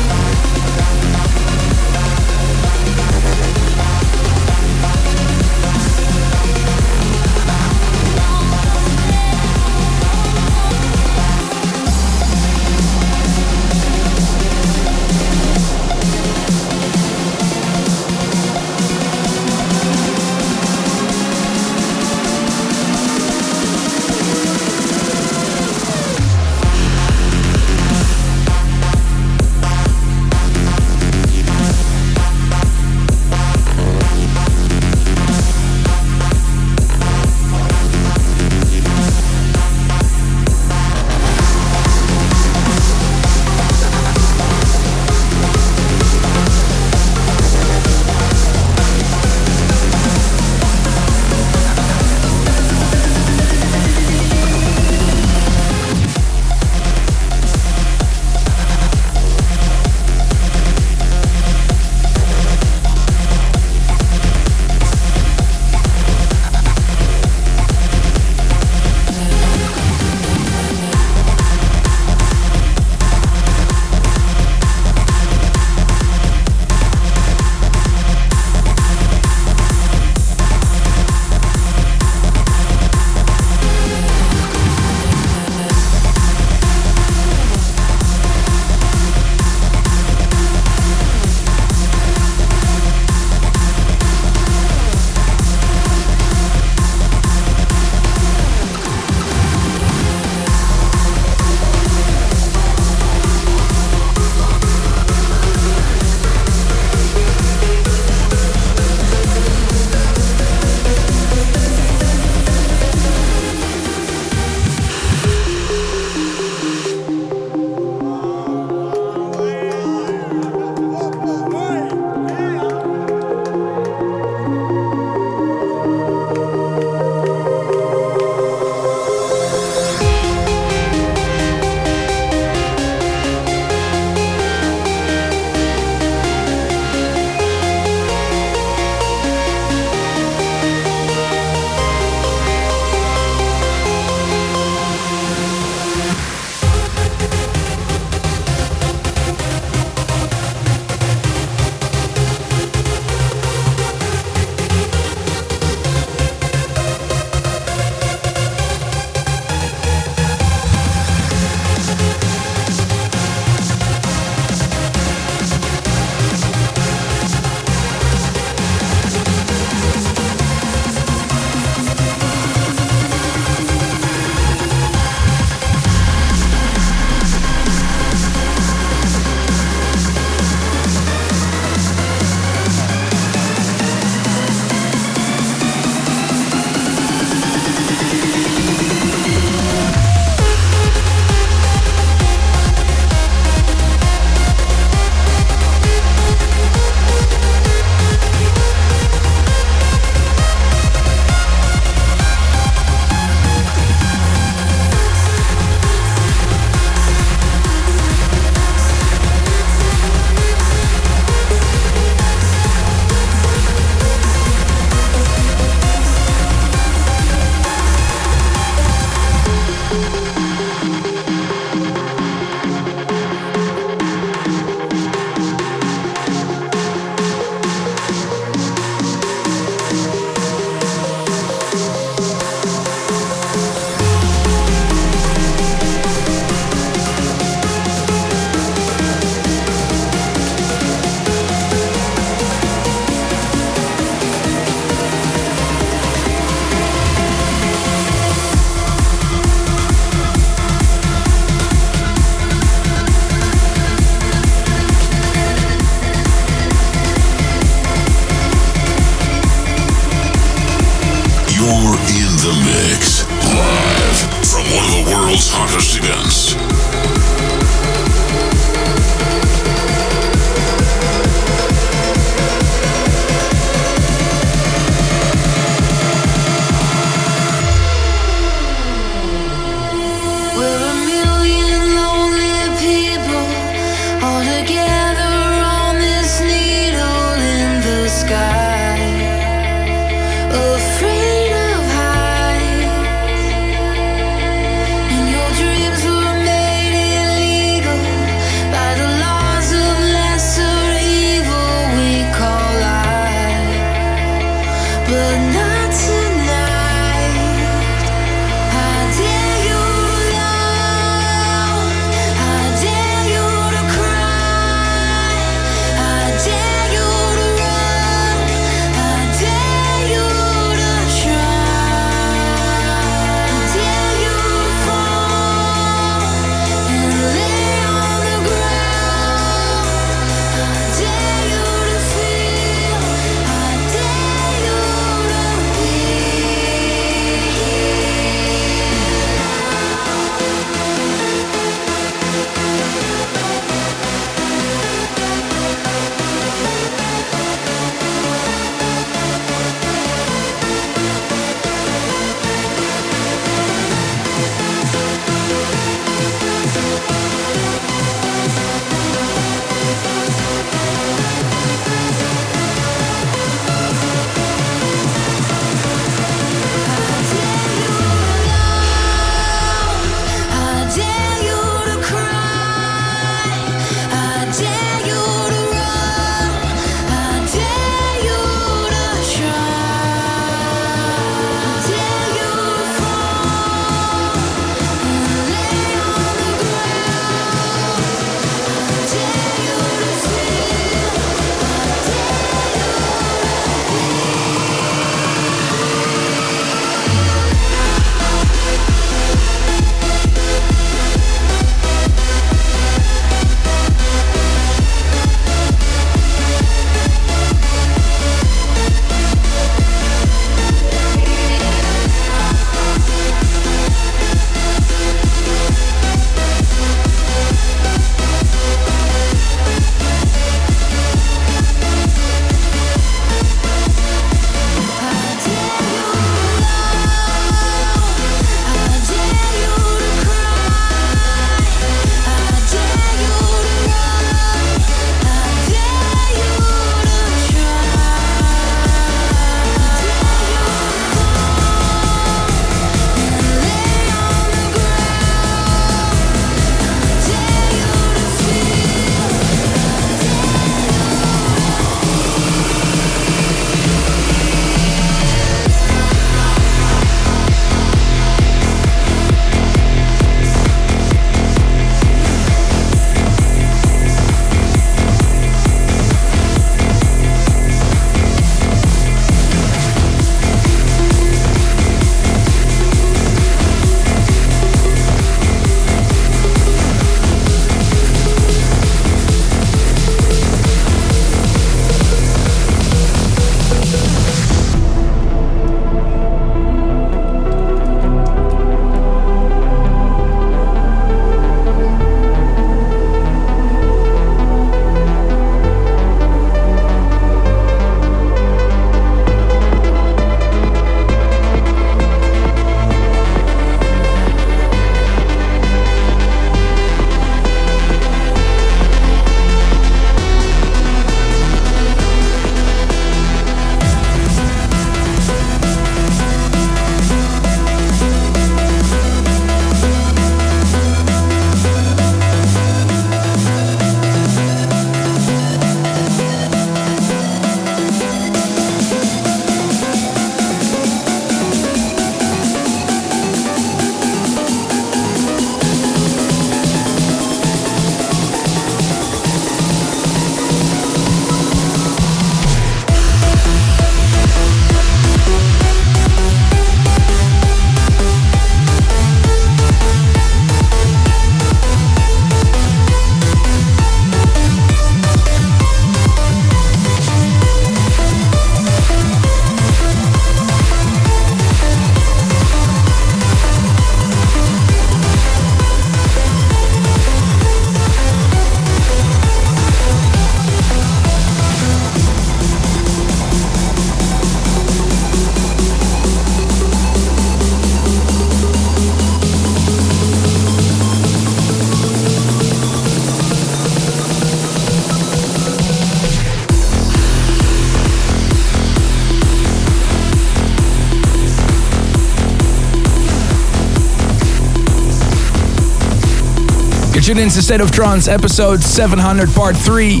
Tuned 597.04 597.20
into 597.20 597.42
State 597.42 597.60
of 597.60 597.70
Trance 597.70 598.08
episode 598.08 598.62
700 598.62 599.28
part 599.34 599.54
3. 599.54 600.00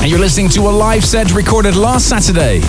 And 0.00 0.10
you're 0.10 0.18
listening 0.18 0.48
to 0.50 0.62
a 0.62 0.70
live 0.70 1.04
set 1.04 1.34
recorded 1.34 1.76
last 1.76 2.08
Saturday 2.08 2.60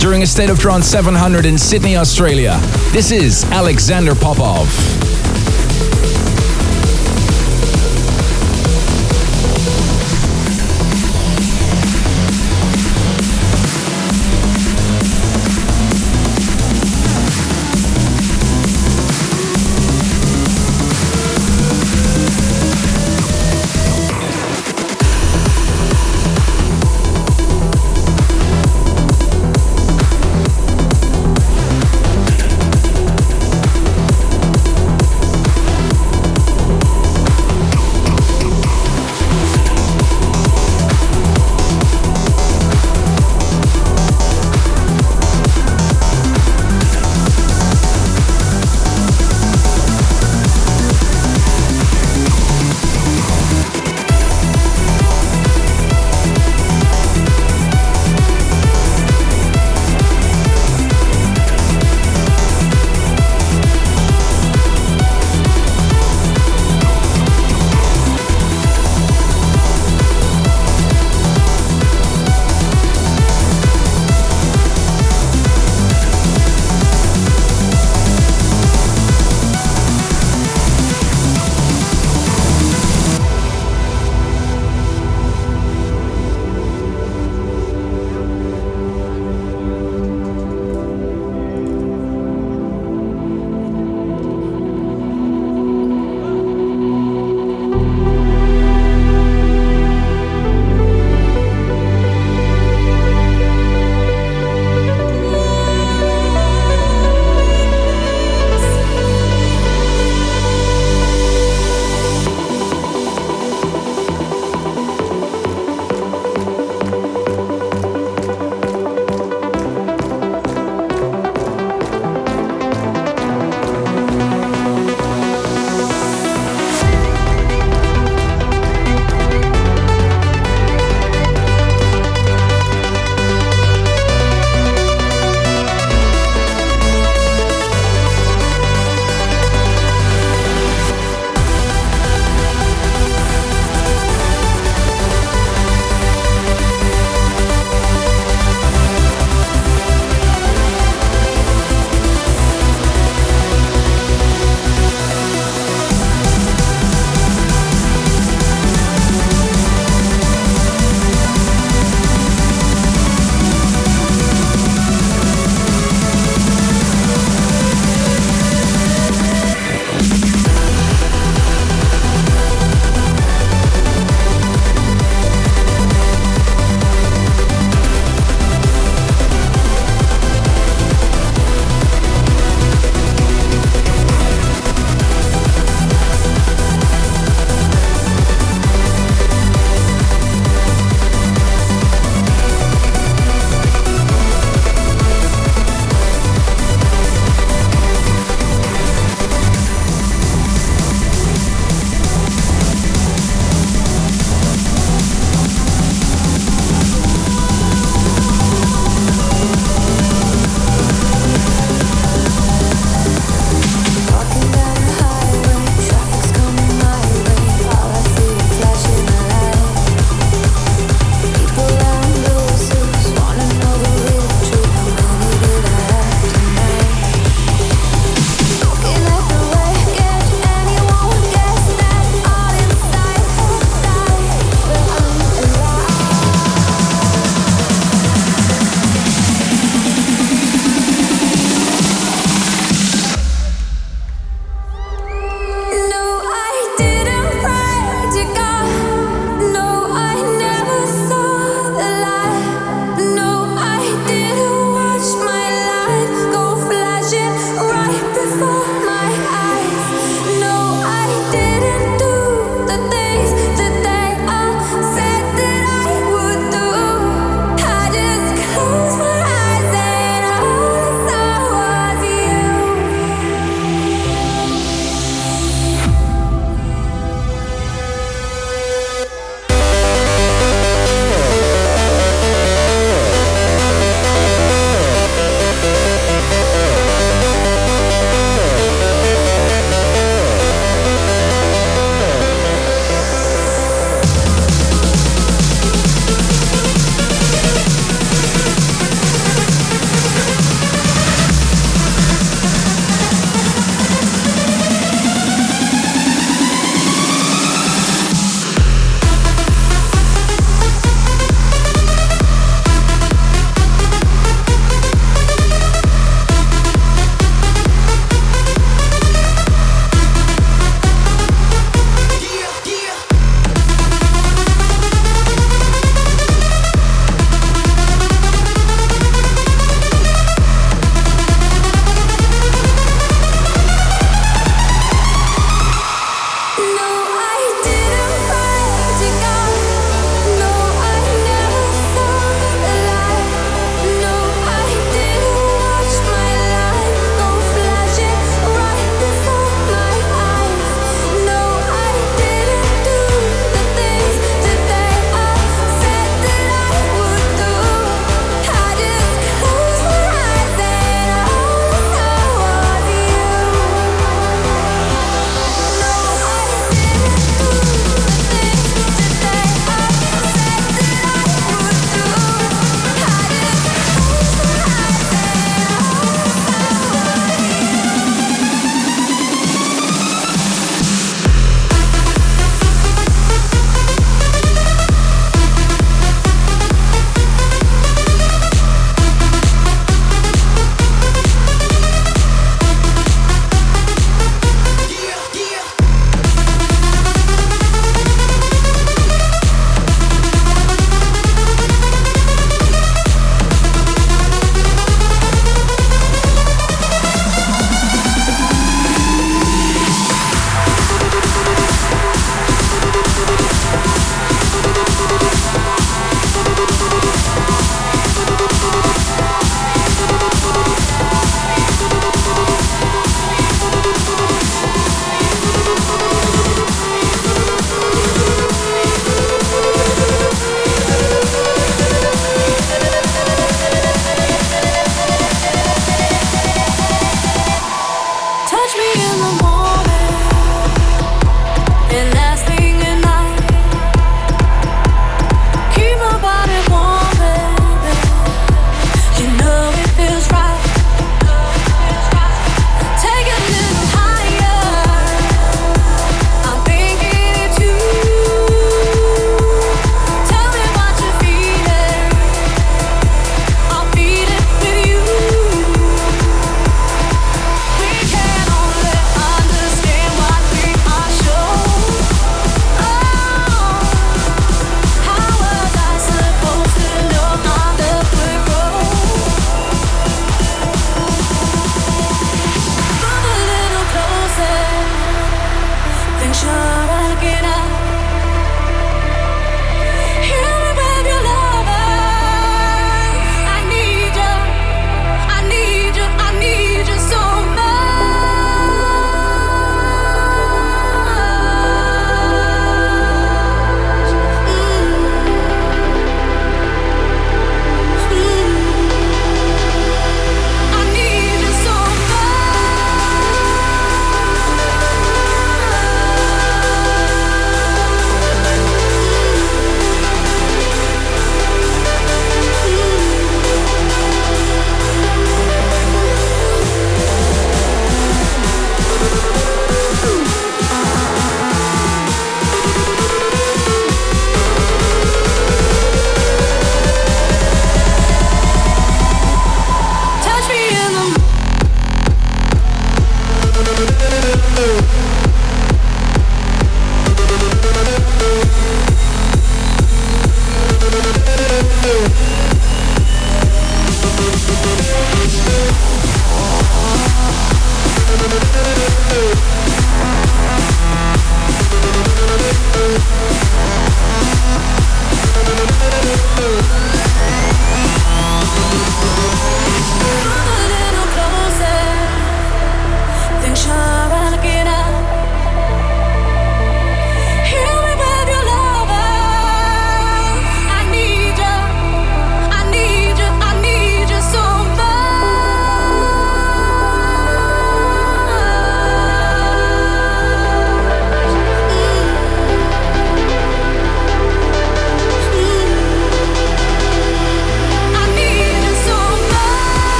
during 0.00 0.24
a 0.24 0.26
State 0.26 0.50
of 0.50 0.58
Trance 0.58 0.86
700 0.86 1.46
in 1.46 1.56
Sydney, 1.56 1.96
Australia. 1.96 2.58
This 2.90 3.12
is 3.12 3.44
Alexander 3.44 4.16
Popov. 4.16 5.03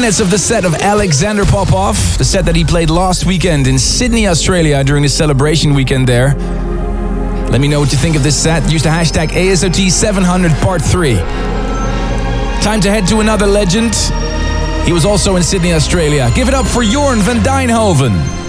Minutes 0.00 0.20
of 0.20 0.30
the 0.30 0.38
set 0.38 0.64
of 0.64 0.72
Alexander 0.76 1.44
Popov, 1.44 1.94
the 2.16 2.24
set 2.24 2.46
that 2.46 2.56
he 2.56 2.64
played 2.64 2.88
last 2.88 3.26
weekend 3.26 3.66
in 3.66 3.78
Sydney, 3.78 4.26
Australia 4.26 4.82
during 4.82 5.02
the 5.02 5.10
celebration 5.10 5.74
weekend 5.74 6.08
there. 6.08 6.34
Let 7.50 7.60
me 7.60 7.68
know 7.68 7.80
what 7.80 7.92
you 7.92 7.98
think 7.98 8.16
of 8.16 8.22
this 8.22 8.42
set. 8.42 8.72
Use 8.72 8.82
the 8.82 8.88
hashtag 8.88 9.28
ASOT700 9.28 10.58
Part 10.62 10.80
3. 10.80 11.16
Time 12.62 12.80
to 12.80 12.90
head 12.90 13.06
to 13.08 13.20
another 13.20 13.46
legend. 13.46 13.94
He 14.86 14.92
was 14.94 15.04
also 15.04 15.36
in 15.36 15.42
Sydney, 15.42 15.74
Australia. 15.74 16.30
Give 16.34 16.48
it 16.48 16.54
up 16.54 16.64
for 16.64 16.82
Jorn 16.82 17.18
van 17.18 17.36
Deynhoven. 17.40 18.39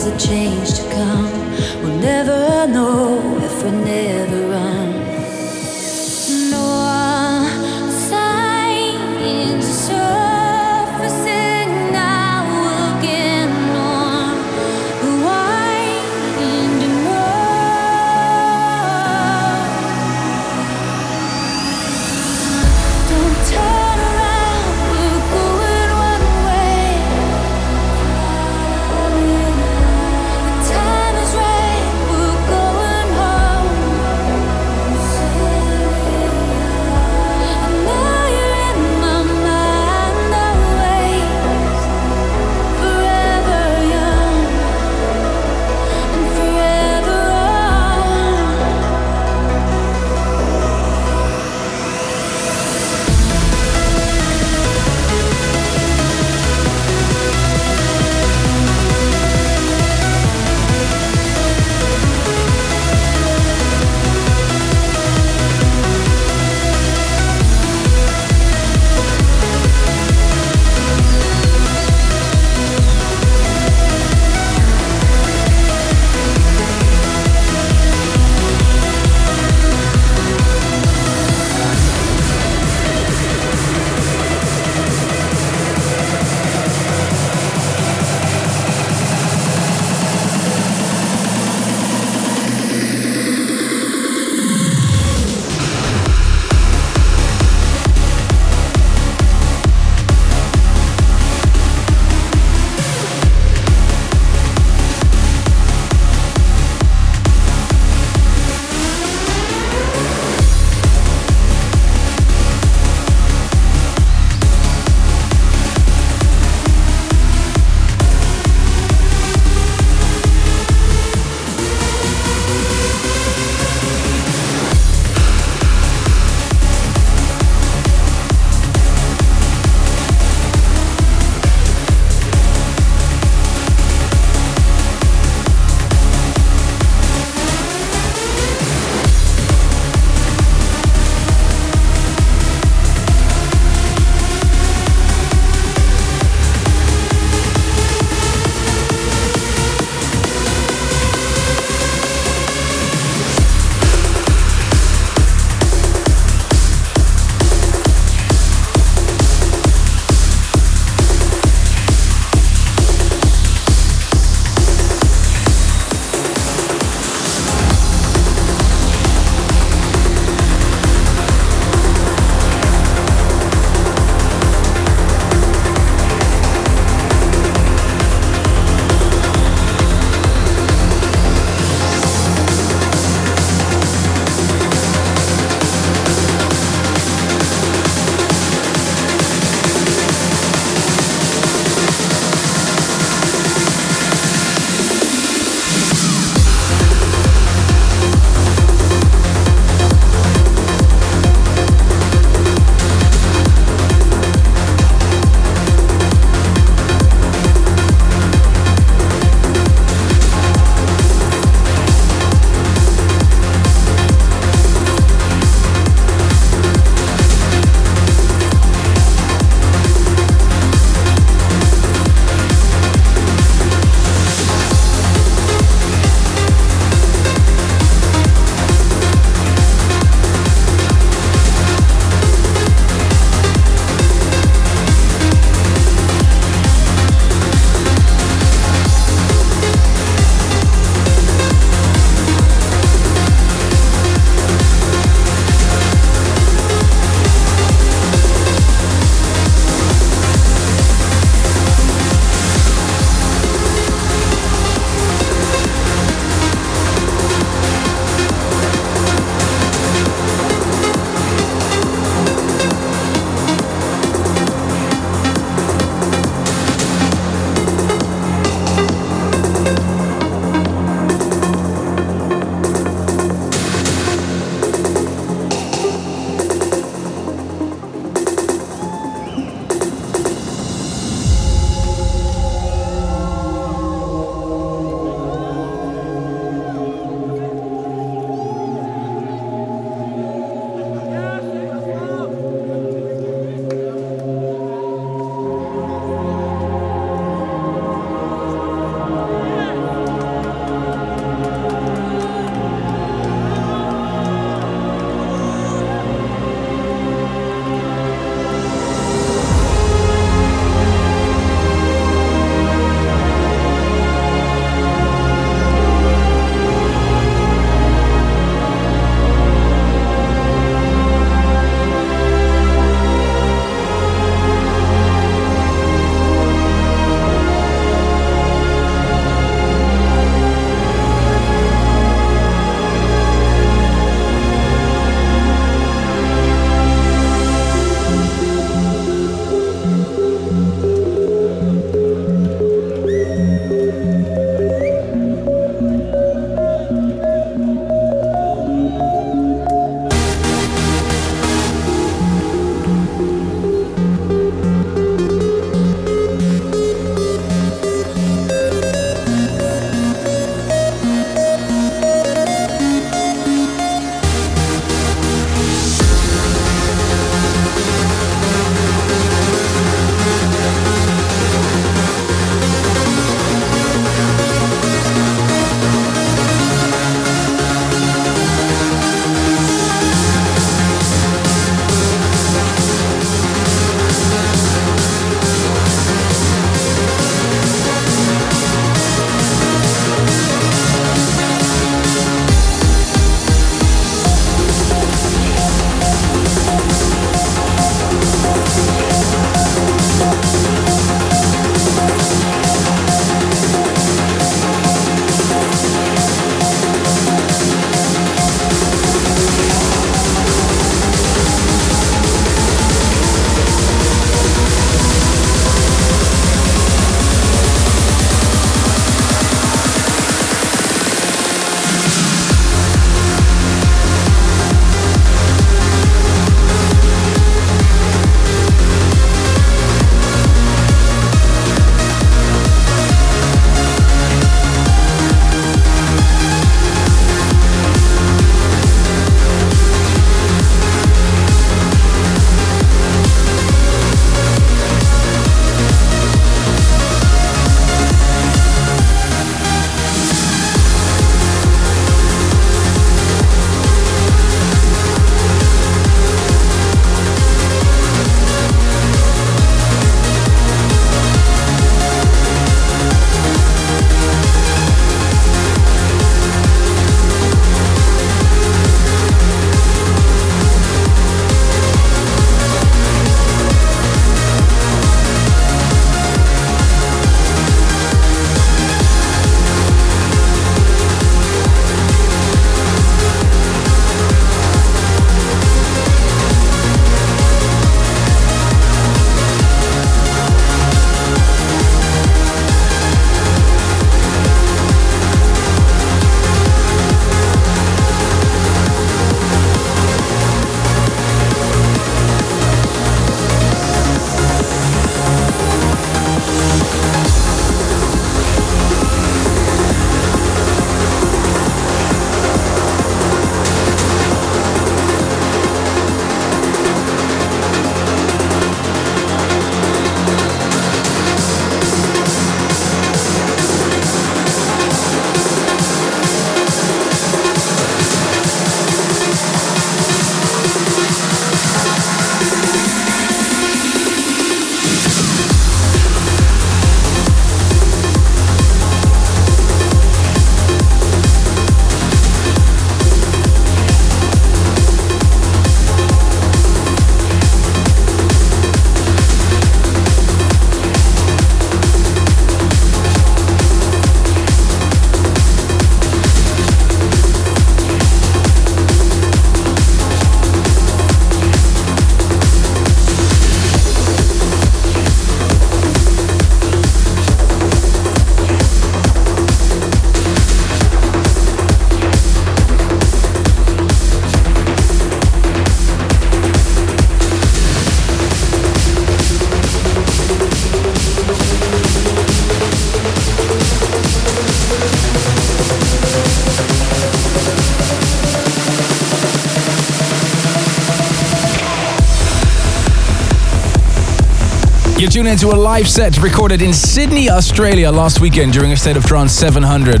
Tune 595.20 595.26
into 595.26 595.48
a 595.48 595.54
live 595.54 595.86
set 595.86 596.16
recorded 596.22 596.62
in 596.62 596.72
Sydney, 596.72 597.28
Australia 597.28 597.90
last 597.90 598.22
weekend 598.22 598.54
during 598.54 598.72
a 598.72 598.76
State 598.78 598.96
of 598.96 599.04
Trance 599.04 599.32
700. 599.32 600.00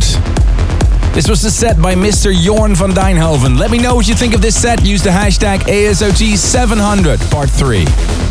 This 1.12 1.28
was 1.28 1.42
the 1.42 1.50
set 1.50 1.78
by 1.78 1.94
Mr. 1.94 2.32
Jorn 2.32 2.74
van 2.74 2.92
Deynhoven. 2.92 3.58
Let 3.58 3.70
me 3.70 3.76
know 3.76 3.94
what 3.94 4.08
you 4.08 4.14
think 4.14 4.34
of 4.34 4.40
this 4.40 4.58
set. 4.58 4.82
Use 4.82 5.02
the 5.02 5.10
hashtag 5.10 5.58
ASOT700, 5.58 7.30
part 7.30 7.50
3. 7.50 8.29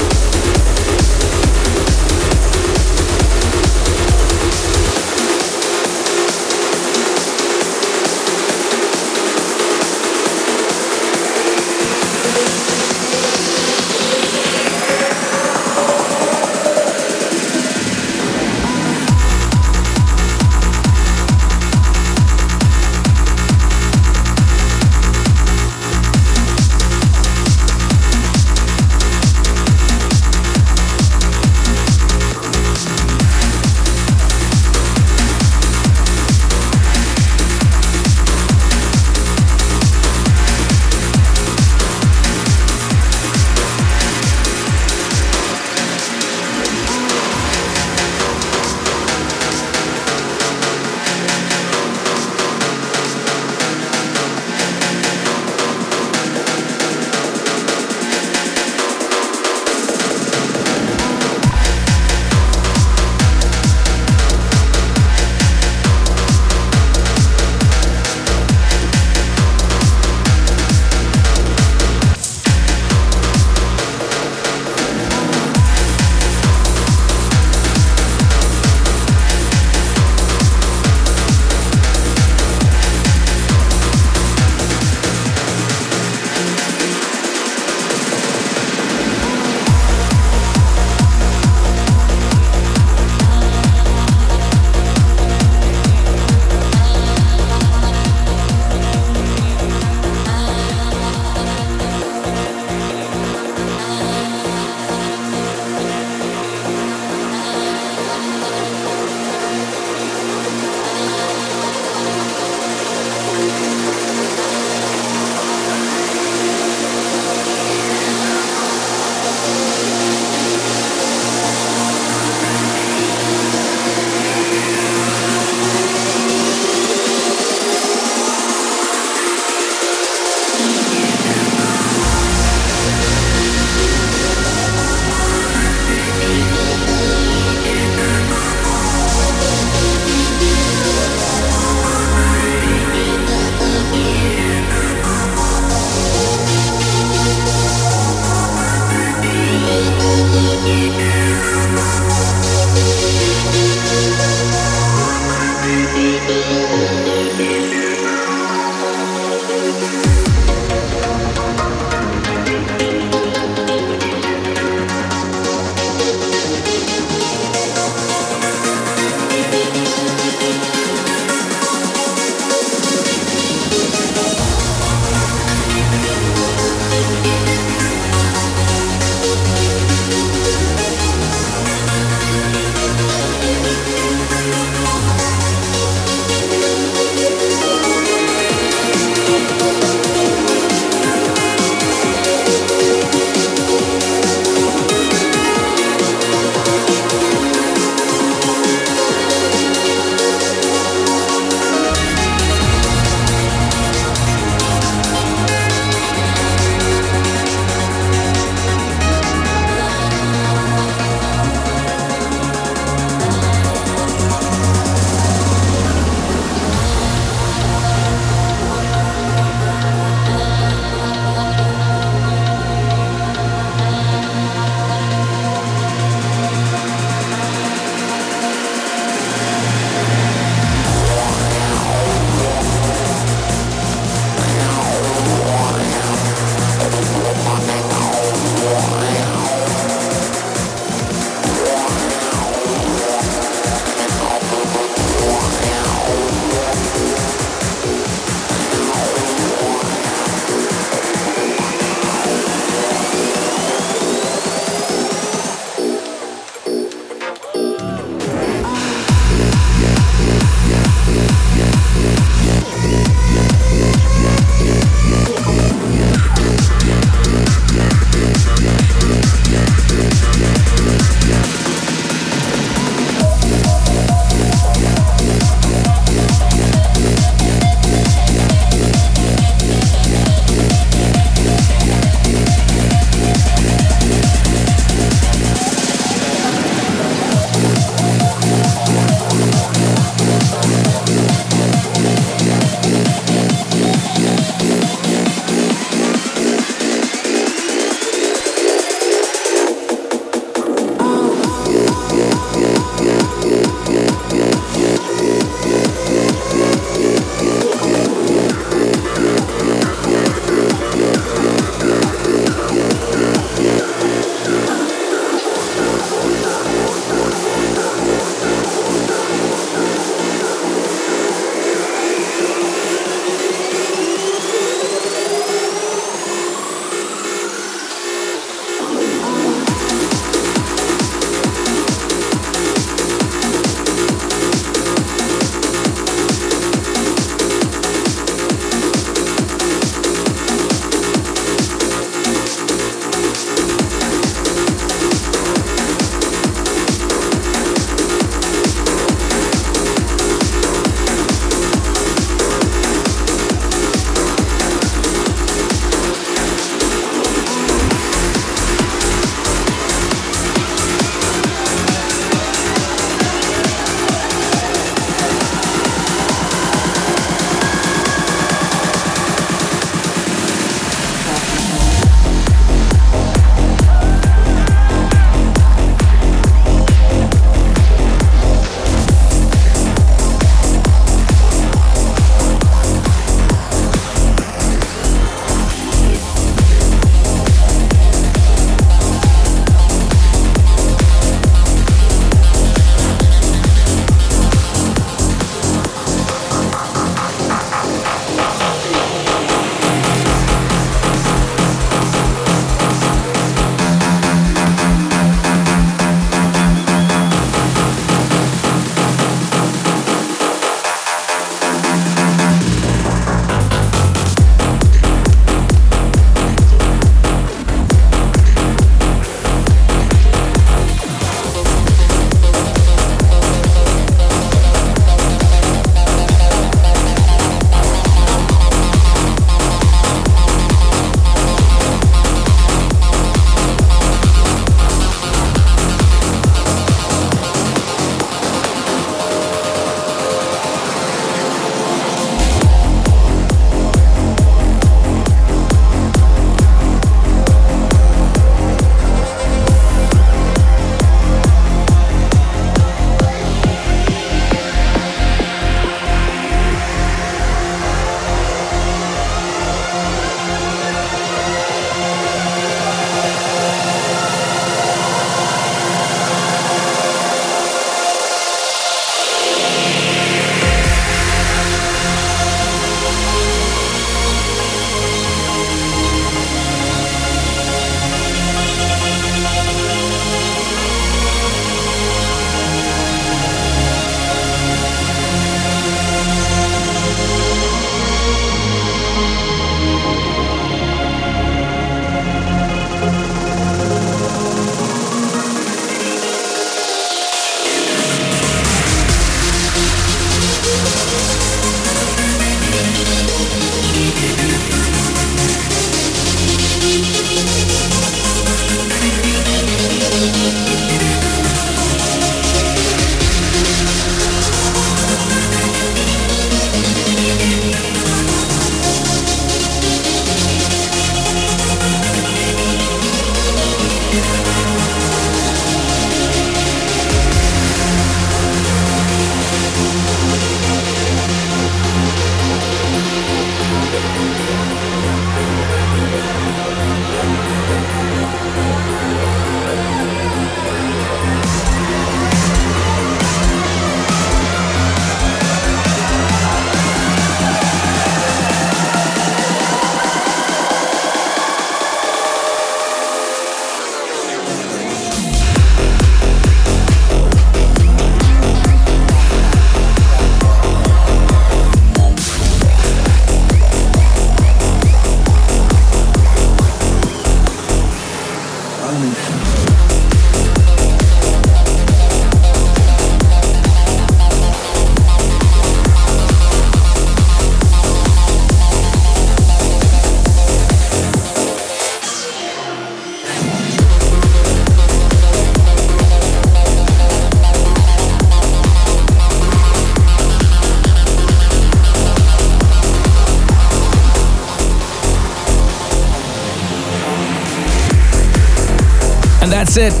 That's 599.72 599.96
it. 599.96 600.00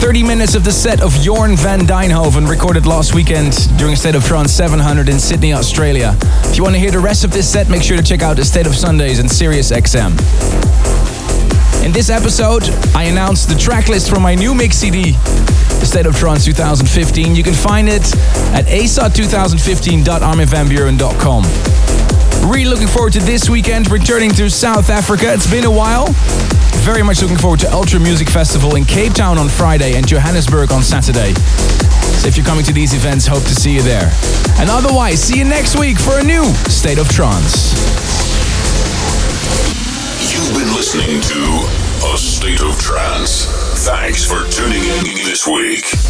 30 0.00 0.22
minutes 0.22 0.54
of 0.54 0.64
the 0.64 0.72
set 0.72 1.02
of 1.02 1.12
Jorn 1.12 1.58
van 1.58 1.80
Deynhoven 1.80 2.48
recorded 2.48 2.86
last 2.86 3.14
weekend 3.14 3.68
during 3.76 3.94
State 3.94 4.14
of 4.14 4.24
Trance 4.24 4.50
700 4.50 5.10
in 5.10 5.18
Sydney, 5.18 5.52
Australia. 5.52 6.16
If 6.44 6.56
you 6.56 6.62
want 6.62 6.74
to 6.74 6.80
hear 6.80 6.90
the 6.90 7.00
rest 7.00 7.22
of 7.22 7.30
this 7.30 7.46
set, 7.46 7.68
make 7.68 7.82
sure 7.82 7.98
to 7.98 8.02
check 8.02 8.22
out 8.22 8.36
the 8.36 8.46
State 8.46 8.66
of 8.66 8.74
Sundays 8.74 9.18
and 9.18 9.30
Sirius 9.30 9.72
XM. 9.72 10.12
In 11.84 11.92
this 11.92 12.08
episode, 12.08 12.62
I 12.94 13.02
announced 13.04 13.50
the 13.50 13.56
tracklist 13.56 14.08
for 14.08 14.20
my 14.20 14.34
new 14.34 14.54
mix 14.54 14.76
CD, 14.76 15.12
The 15.12 15.84
State 15.84 16.06
of 16.06 16.16
Trance 16.16 16.46
2015. 16.46 17.36
You 17.36 17.42
can 17.42 17.52
find 17.52 17.90
it 17.90 18.14
at 18.54 18.64
asot2015.arminvanbuuren.com. 18.68 21.42
Really 22.50 22.70
looking 22.70 22.88
forward 22.88 23.12
to 23.12 23.20
this 23.20 23.50
weekend, 23.50 23.90
returning 23.90 24.30
to 24.30 24.48
South 24.48 24.88
Africa. 24.88 25.30
It's 25.34 25.50
been 25.50 25.64
a 25.64 25.70
while. 25.70 26.06
Very 26.90 27.04
much 27.04 27.22
looking 27.22 27.38
forward 27.38 27.60
to 27.60 27.72
Ultra 27.72 28.00
Music 28.00 28.28
Festival 28.28 28.74
in 28.74 28.84
Cape 28.84 29.12
Town 29.12 29.38
on 29.38 29.48
Friday 29.48 29.94
and 29.94 30.04
Johannesburg 30.04 30.72
on 30.72 30.82
Saturday. 30.82 31.34
So 32.18 32.26
if 32.26 32.36
you're 32.36 32.44
coming 32.44 32.64
to 32.64 32.72
these 32.72 32.94
events, 32.94 33.28
hope 33.28 33.44
to 33.44 33.54
see 33.54 33.76
you 33.76 33.82
there. 33.82 34.10
And 34.58 34.68
otherwise, 34.68 35.22
see 35.22 35.38
you 35.38 35.44
next 35.44 35.78
week 35.78 36.00
for 36.00 36.18
a 36.18 36.24
new 36.24 36.42
State 36.66 36.98
of 36.98 37.08
Trance. 37.08 37.74
You've 40.32 40.52
been 40.52 40.74
listening 40.74 41.20
to 41.20 42.12
A 42.12 42.18
State 42.18 42.60
of 42.60 42.76
Trance. 42.80 43.46
Thanks 43.86 44.24
for 44.24 44.48
tuning 44.50 44.82
in 44.82 45.14
this 45.24 45.46
week. 45.46 46.09